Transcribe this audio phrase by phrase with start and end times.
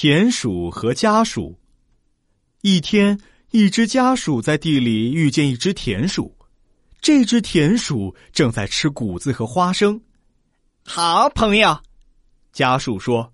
[0.00, 1.58] 田鼠和家鼠。
[2.60, 3.18] 一天，
[3.50, 6.38] 一只家鼠在地里遇见一只田鼠，
[7.00, 10.00] 这只田鼠正在吃谷子和花生。
[10.84, 11.80] 好朋友，
[12.52, 13.32] 家鼠说：“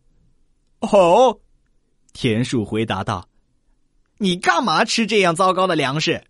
[0.80, 1.38] 哦。”
[2.14, 3.28] 田鼠回答道
[4.16, 6.24] ：“你干嘛吃这样糟糕的粮食？”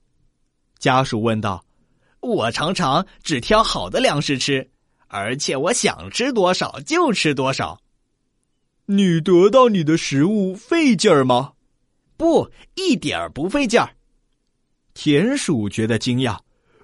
[0.80, 1.64] 家鼠问道
[2.18, 4.68] ：“我常常只挑好的粮食吃，
[5.06, 7.80] 而且我想吃多少就吃多少。”
[8.86, 11.52] 你得到你的食物费劲儿吗？
[12.16, 13.90] 不，一点儿不费劲儿。
[14.92, 16.38] 田鼠觉得惊讶：“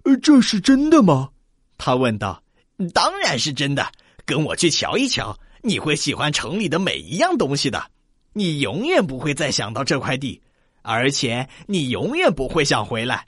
[0.05, 1.31] 呃，这是真的吗？”
[1.77, 2.43] 他问道。
[2.95, 3.87] “当然是真的，
[4.25, 7.91] 跟我去瞧一瞧，你会喜欢城里的每一样东西的。
[8.33, 10.41] 你永远不会再想到这块地，
[10.83, 13.27] 而且你永远不会想回来。”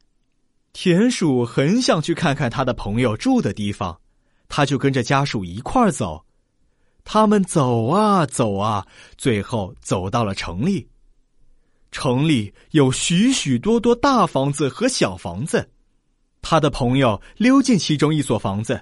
[0.73, 4.01] 田鼠很想去看看他的朋友住的地方，
[4.49, 6.25] 他就跟着家属一块儿走。
[7.05, 8.87] 他们走啊走啊，
[9.19, 10.89] 最后走到了城里。
[11.91, 15.71] 城里有许许多多大房子和小房子。
[16.41, 18.81] 他的朋友溜进其中一所房子。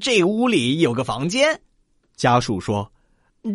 [0.00, 1.60] 这屋里有个房间，
[2.16, 2.92] 家属说：“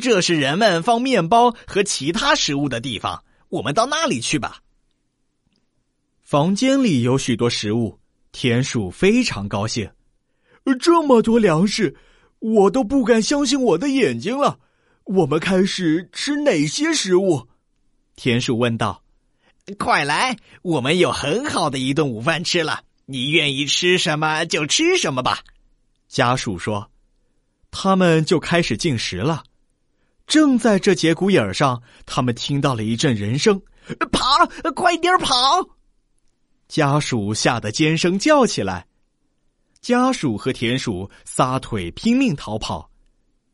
[0.02, 3.23] 这是人们放面包和其他食物的地方。
[3.50, 4.62] 我们到那里去吧。”
[6.22, 7.98] 房间里有许多食物，
[8.34, 9.90] 田鼠非常高兴。
[10.80, 11.95] 这么多粮食。
[12.40, 14.60] 我都不敢相信我的眼睛了。
[15.06, 17.48] 我们开始吃哪些食物？
[18.16, 19.04] 田鼠问道。
[19.78, 22.82] 快来，我们有很好的一顿午饭吃了。
[23.06, 25.40] 你愿意吃什么就吃什么吧。
[26.08, 26.90] 家属说。
[27.70, 29.44] 他们就开始进食了。
[30.26, 33.62] 正在这节骨眼上，他们听到了一阵人声
[34.12, 34.22] ：“跑，
[34.74, 35.36] 快点跑！”
[36.68, 38.88] 家属吓得尖声叫起来。
[39.81, 42.89] 家鼠和田鼠撒腿拼命逃跑，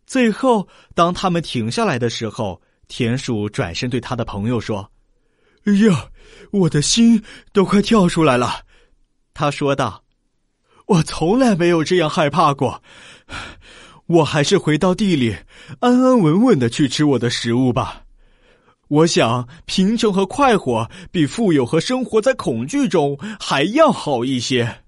[0.07, 4.91] 最后当他们停下来的时候，田鼠转身对他的朋友说
[5.65, 6.09] ：“哎呀，
[6.51, 8.61] 我的心都快跳出来了。”
[9.33, 10.03] 他说道
[10.87, 12.81] ：“我从来没有这样害怕过。
[14.07, 15.35] 我还是回到地里，
[15.79, 18.03] 安安稳稳的去吃我的食物吧。
[18.89, 24.82] 我想，贫穷和快活比富有和生活在恐惧中还要好一些。”